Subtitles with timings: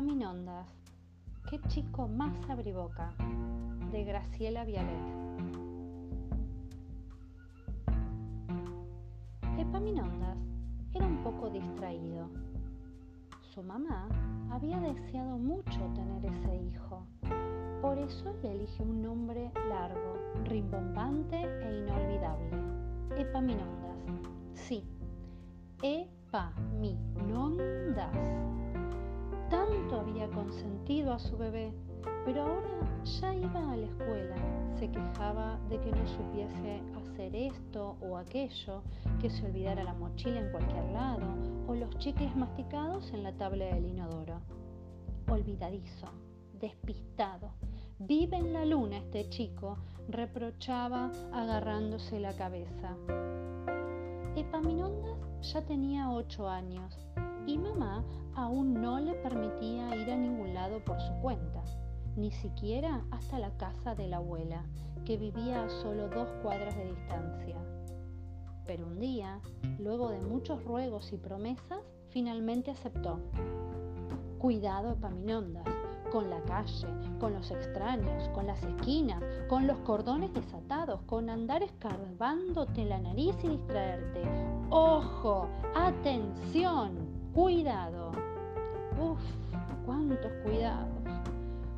[0.00, 0.66] Epaminondas,
[1.50, 3.12] qué chico más abriboca,
[3.92, 4.96] de Graciela Vialet.
[9.58, 10.38] Epaminondas
[10.94, 12.30] era un poco distraído.
[13.52, 14.08] Su mamá
[14.50, 17.06] había deseado mucho tener ese hijo.
[17.82, 22.56] Por eso le elige un nombre largo, rimbombante e inolvidable.
[23.18, 23.98] Epaminondas.
[24.54, 24.82] Sí,
[25.82, 27.10] Epaminondas.
[29.50, 31.74] Tanto había consentido a su bebé,
[32.24, 34.36] pero ahora ya iba a la escuela.
[34.78, 38.82] Se quejaba de que no supiese hacer esto o aquello,
[39.20, 41.26] que se olvidara la mochila en cualquier lado
[41.66, 44.40] o los chicles masticados en la tabla del inodoro.
[45.28, 46.06] Olvidadizo,
[46.60, 47.50] despistado,
[47.98, 49.78] vive en la luna este chico,
[50.08, 52.96] reprochaba agarrándose la cabeza.
[54.36, 56.96] Epaminondas ya tenía ocho años
[57.50, 61.62] y mamá aún no le permitía ir a ningún lado por su cuenta,
[62.16, 64.64] ni siquiera hasta la casa de la abuela,
[65.04, 67.56] que vivía a solo dos cuadras de distancia.
[68.66, 69.40] Pero un día,
[69.78, 73.18] luego de muchos ruegos y promesas, finalmente aceptó.
[74.38, 75.66] Cuidado, Epaminondas,
[76.12, 76.86] con la calle,
[77.18, 83.34] con los extraños, con las esquinas, con los cordones desatados, con andar escarbándote la nariz
[83.42, 84.22] y distraerte.
[84.70, 85.48] ¡Ojo!
[85.74, 87.09] ¡Atención!
[87.34, 88.10] ¡Cuidado!
[89.00, 89.20] ¡Uf!
[89.86, 90.88] ¡Cuántos cuidados!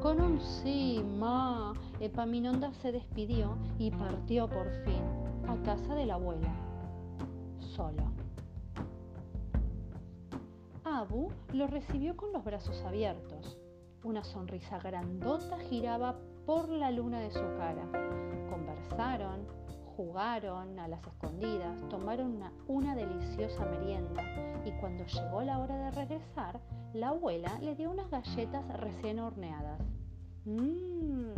[0.00, 5.02] Con un sí, ma, Epaminondas se despidió y partió por fin
[5.48, 6.52] a casa de la abuela,
[7.58, 8.02] solo.
[10.84, 13.56] Abu lo recibió con los brazos abiertos.
[14.02, 17.88] Una sonrisa grandota giraba por la luna de su cara.
[18.50, 19.46] Conversaron,
[19.96, 24.22] jugaron a las escondidas, tomaron una, deliciosa merienda
[24.64, 26.60] y cuando llegó la hora de regresar,
[26.92, 29.80] la abuela le dio unas galletas recién horneadas.
[30.44, 31.32] Mmm,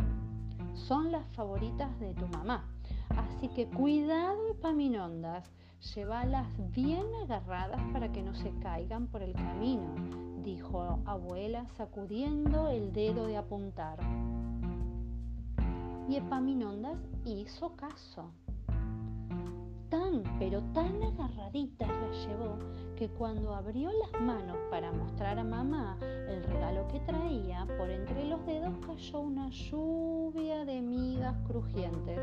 [0.73, 2.69] son las favoritas de tu mamá,
[3.09, 5.49] así que cuidado Epaminondas,
[5.95, 12.91] llévalas bien agarradas para que no se caigan por el camino dijo abuela sacudiendo el
[12.91, 13.99] dedo de apuntar.
[16.07, 18.31] Y Epaminondas hizo caso.
[19.89, 22.59] Tan, pero tan agarraditas las llevó
[22.95, 28.25] que cuando abrió las manos para mostrar a mamá el regalo que traía, por entre
[28.25, 32.19] los dedos cayó una lluvia de migas crujientes.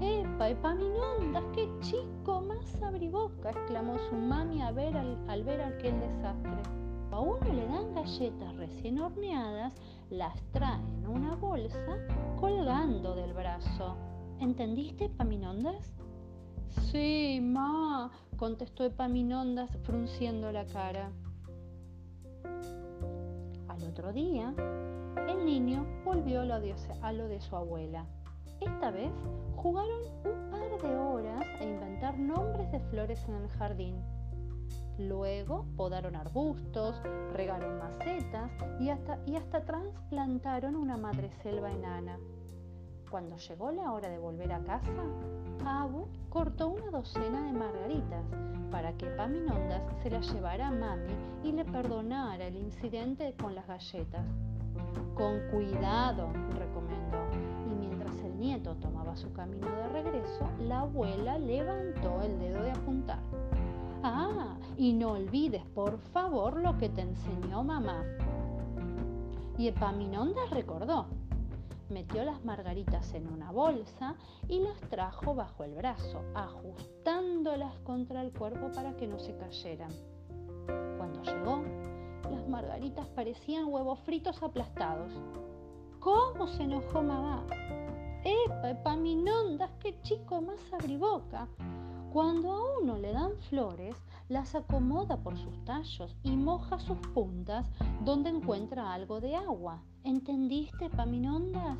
[0.00, 3.50] ¡Epa, Epaminondas, qué chico más abriboca!
[3.50, 6.62] exclamó su mami al ver, al ver aquel desastre.
[7.10, 9.74] A uno le dan galletas recién horneadas,
[10.08, 11.98] las trae en una bolsa
[12.40, 13.96] colgando del brazo.
[14.38, 15.92] ¿Entendiste, Epaminondas?
[16.90, 21.10] Sí, ma, contestó Epaminondas frunciendo la cara.
[23.68, 24.54] Al otro día,
[25.28, 28.06] el niño volvió a lo de su abuela.
[28.60, 29.12] Esta vez
[29.56, 33.96] jugaron un par de horas a inventar nombres de flores en el jardín.
[34.98, 37.00] Luego podaron arbustos,
[37.32, 42.18] regaron macetas y hasta, y hasta trasplantaron una madreselva enana.
[43.10, 45.02] Cuando llegó la hora de volver a casa,
[45.64, 48.24] Abu cortó una docena de margaritas
[48.70, 51.12] para que Paminondas se las llevara a Mami
[51.44, 54.24] y le perdonara el incidente con las galletas.
[55.14, 56.28] Con cuidado,
[56.58, 57.18] recomendó,
[57.66, 62.70] y mientras el nieto tomaba su camino de regreso, la abuela levantó el dedo de
[62.70, 63.18] apuntar.
[64.02, 68.02] Ah, y no olvides, por favor, lo que te enseñó mamá.
[69.58, 71.06] Y Epaminondas recordó.
[71.90, 74.14] Metió las margaritas en una bolsa
[74.48, 79.90] y las trajo bajo el brazo, ajustándolas contra el cuerpo para que no se cayeran.
[80.96, 81.64] Cuando llegó,
[82.30, 85.12] las margaritas parecían huevos fritos aplastados.
[85.98, 87.44] ¿Cómo se enojó mamá?
[88.22, 91.48] ¡Epa, Epaminondas, qué chico más abriboca!
[92.12, 93.96] Cuando a uno le dan flores,
[94.28, 97.68] las acomoda por sus tallos y moja sus puntas
[98.04, 99.82] donde encuentra algo de agua.
[100.02, 101.78] ¿Entendiste, Paminondas?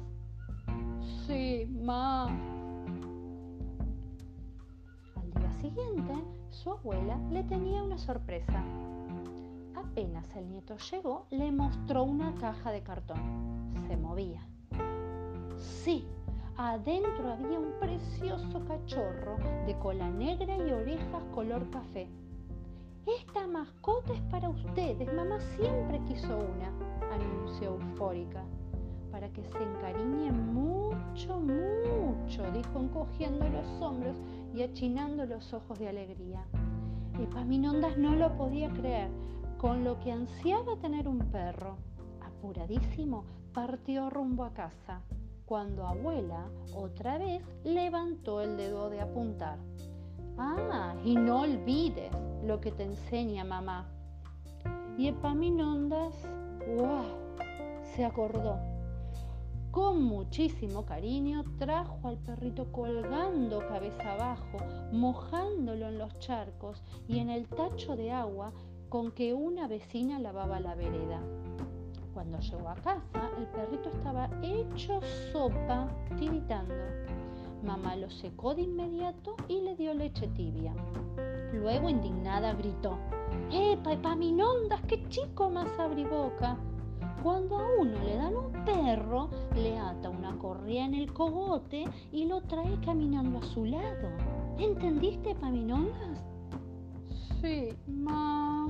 [1.30, 2.26] Sí, ma.
[5.14, 6.12] Al día siguiente,
[6.50, 8.64] su abuela le tenía una sorpresa.
[9.76, 13.72] Apenas el nieto llegó, le mostró una caja de cartón.
[13.86, 14.44] Se movía.
[15.56, 16.04] Sí,
[16.56, 19.36] Adentro había un precioso cachorro
[19.66, 22.08] de cola negra y orejas color café.
[23.06, 26.72] Esta mascota es para ustedes, mamá siempre quiso una,
[27.14, 28.44] anunció eufórica,
[29.10, 34.16] para que se encariñe mucho, mucho, dijo encogiendo los hombros
[34.54, 36.44] y achinando los ojos de alegría.
[37.20, 39.10] Epaminondas no lo podía creer.
[39.58, 41.76] con lo que ansiaba tener un perro.
[42.22, 45.02] Apuradísimo, partió rumbo a casa,
[45.44, 49.58] cuando abuela otra vez levantó el dedo de apuntar.
[50.38, 52.10] Ah, y no olvides
[52.42, 53.86] lo que te enseña mamá.
[54.96, 56.14] Y Epaminondas,
[56.74, 57.04] ¡wow!
[57.94, 58.69] Se acordó.
[59.70, 64.58] Con muchísimo cariño trajo al perrito colgando cabeza abajo,
[64.90, 68.52] mojándolo en los charcos y en el tacho de agua
[68.88, 71.20] con que una vecina lavaba la vereda.
[72.12, 75.00] Cuando llegó a casa, el perrito estaba hecho
[75.30, 75.88] sopa,
[76.18, 76.74] tiritando.
[77.62, 80.74] Mamá lo secó de inmediato y le dio leche tibia.
[81.52, 82.98] Luego, indignada, gritó:
[83.52, 84.80] ¡Epa, epaminondas!
[84.88, 86.58] ¡Qué chico más abriboca!
[87.22, 92.24] Cuando a uno le dan un perro, le ata una correa en el cogote y
[92.26, 94.08] lo trae caminando a su lado.
[94.58, 96.22] ¿Entendiste, Paminondas?
[97.40, 98.66] Sí, ma.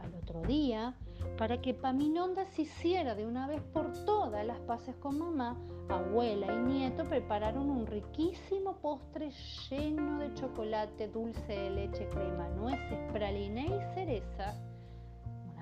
[0.00, 0.94] Al otro día,
[1.36, 5.56] para que Paminondas hiciera de una vez por todas las paces con mamá,
[5.88, 9.30] abuela y nieto prepararon un riquísimo postre
[9.68, 14.54] lleno de chocolate, dulce de leche, crema, nueces, praliné y cereza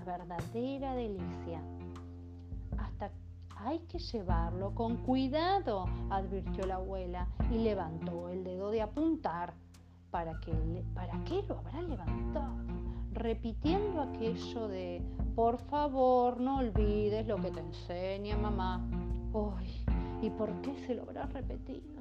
[0.05, 1.61] verdadera delicia.
[3.63, 9.53] Hay que llevarlo con cuidado, advirtió la abuela y levantó el dedo de apuntar.
[10.11, 10.53] ¿Para qué,
[10.95, 12.57] ¿Para qué lo habrá levantado?
[13.13, 15.03] Repitiendo aquello de,
[15.35, 18.81] por favor, no olvides lo que te enseña mamá.
[19.35, 19.85] Uy,
[20.23, 22.01] ¿y por qué se lo habrá repetido?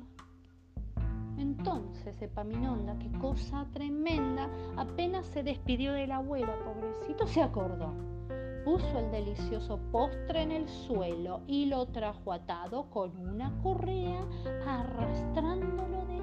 [1.38, 8.19] Entonces Epaminonda, qué cosa tremenda, apenas se despidió de la abuela, pobrecito, se acordó.
[8.66, 14.26] Puso el delicioso postre en el suelo y lo trajo atado con una correa,
[14.66, 16.20] arrastrándolo despacito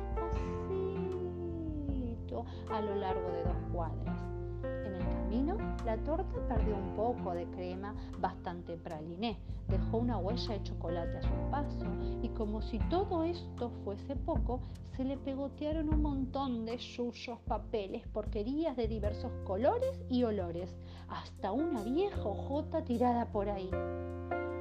[2.71, 4.36] a lo largo de dos cuadras.
[4.85, 10.55] En el camino, la torta perdió un poco de crema, bastante praliné, dejó una huella
[10.55, 11.87] de chocolate a su paso
[12.23, 14.61] y como si todo esto fuese poco,
[14.97, 20.75] se le pegotearon un montón de yuyos, papeles, porquerías de diversos colores y olores,
[21.09, 23.71] hasta una vieja hojota tirada por ahí.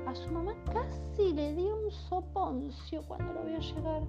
[0.05, 4.03] A su mamá casi le dio un soponcio cuando lo vio llegar.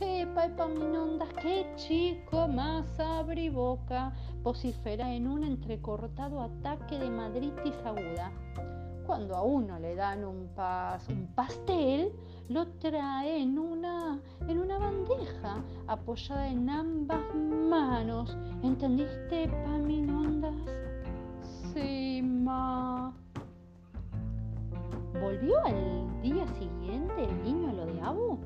[0.00, 1.28] ¡Epa, Epaminondas!
[1.42, 4.12] ¡Qué chico más abriboca!
[4.42, 8.30] vocifera en un entrecortado ataque de madritis aguda.
[9.06, 10.48] Cuando a uno le dan un,
[11.08, 12.12] un pastel,
[12.48, 18.36] lo trae en una, en una bandeja apoyada en ambas manos.
[18.62, 20.54] ¿Entendiste, Epaminondas?
[21.74, 23.12] Sí, ma.
[25.20, 28.38] ¿Volvió al día siguiente el niño a lo de Abu?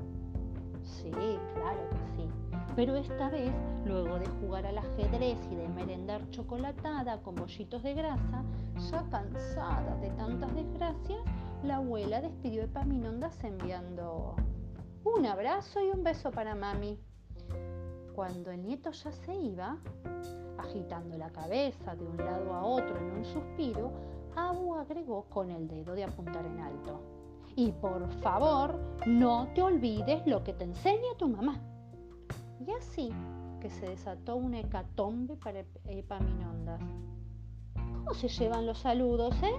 [1.10, 2.28] Sí, claro que sí.
[2.74, 3.52] Pero esta vez,
[3.84, 8.44] luego de jugar al ajedrez y de merendar chocolatada con bollitos de grasa,
[8.90, 11.20] ya cansada de tantas desgracias,
[11.62, 14.36] la abuela despidió a Epaminondas enviando
[15.04, 16.98] un abrazo y un beso para mami.
[18.14, 19.78] Cuando el nieto ya se iba,
[20.58, 23.92] agitando la cabeza de un lado a otro en un suspiro,
[24.34, 27.00] Abu agregó con el dedo de apuntar en alto.
[27.56, 31.60] Y por favor, no te olvides lo que te enseña tu mamá.
[32.66, 33.10] Y así
[33.60, 36.80] que se desató una hecatombe para Epaminondas.
[37.74, 39.54] ¿Cómo se llevan los saludos, eh?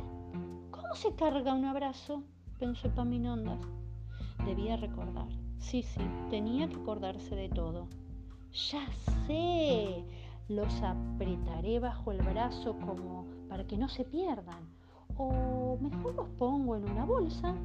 [0.72, 2.24] ¿Cómo se carga un abrazo?
[2.60, 3.60] pensó Epaminondas.
[4.46, 5.28] Debía recordar.
[5.60, 7.88] Sí, sí, tenía que acordarse de todo.
[8.52, 8.86] Ya
[9.26, 10.04] sé,
[10.50, 14.73] los apretaré bajo el brazo como para que no se pierdan.
[15.18, 17.56] O mejor los pongo en una bolsa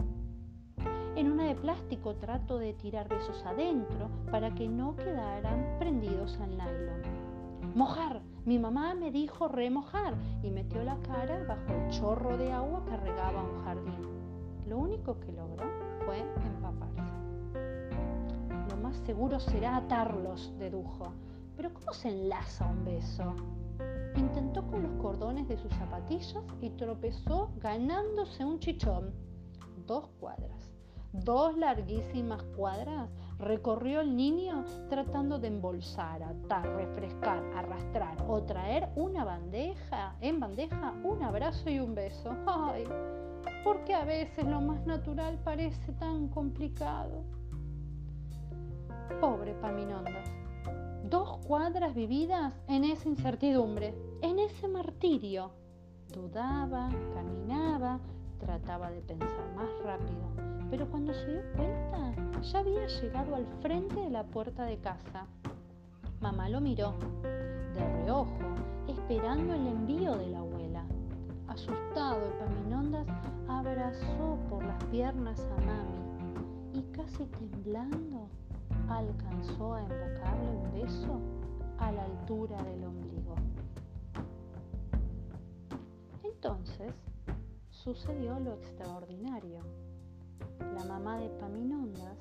[1.18, 6.50] en una de plástico trato de tirar besos adentro para que no quedaran prendidos al
[6.50, 7.02] nylon.
[7.74, 8.22] Mojar.
[8.44, 10.14] Mi mamá me dijo remojar
[10.44, 14.08] y metió la cara bajo el chorro de agua que regaba un jardín.
[14.68, 15.66] Lo único que logró
[16.06, 17.12] fue empaparse.
[18.70, 21.12] Lo más seguro será atarlos, dedujo.
[21.56, 23.34] Pero ¿cómo se enlaza un beso?
[24.18, 29.14] Intentó con los cordones de sus zapatillas y tropezó ganándose un chichón.
[29.86, 30.58] Dos cuadras
[31.12, 33.08] dos larguísimas cuadras
[33.38, 40.94] recorrió el niño tratando de embolsar, atar, refrescar, arrastrar o traer una bandeja, en bandeja,
[41.04, 42.36] un abrazo y un beso.
[42.46, 42.84] Ay,
[43.64, 47.24] porque a veces lo más natural parece tan complicado.
[49.20, 50.37] Pobre Paminondas.
[51.08, 55.52] Dos cuadras vividas en esa incertidumbre, en ese martirio.
[56.12, 57.98] Dudaba, caminaba,
[58.38, 60.28] trataba de pensar más rápido,
[60.70, 62.12] pero cuando se dio cuenta
[62.42, 65.26] ya había llegado al frente de la puerta de casa.
[66.20, 66.92] Mamá lo miró
[67.72, 68.28] de reojo,
[68.86, 70.84] esperando el envío de la abuela.
[71.46, 73.06] Asustado, Epaminondas
[73.48, 78.28] abrazó por las piernas a Mami y casi temblando
[78.88, 81.20] alcanzó a invocarle un beso
[81.78, 83.34] a la altura del ombligo.
[86.22, 86.94] Entonces
[87.70, 89.60] sucedió lo extraordinario.
[90.74, 92.18] La mamá de Paminondas,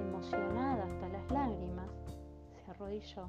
[0.00, 1.90] emocionada hasta las lágrimas,
[2.54, 3.28] se arrodilló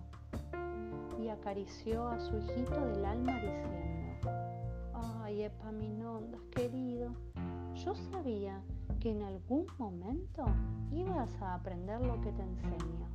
[1.19, 4.29] y acarició a su hijito del alma diciendo,
[4.93, 7.11] ay Epaminondas querido,
[7.75, 8.61] yo sabía
[8.99, 10.45] que en algún momento
[10.91, 13.07] ibas a aprender lo que te enseño.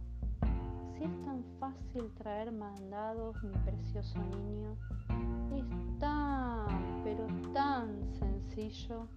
[0.97, 4.77] Si es tan fácil traer mandados, mi precioso niño,
[5.53, 9.09] es tan, pero tan sencillo.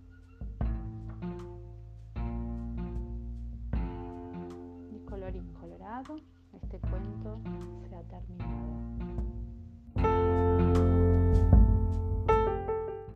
[4.92, 6.18] Mi colorín colorado,
[6.52, 7.40] este cuento
[7.88, 9.27] se ha terminado.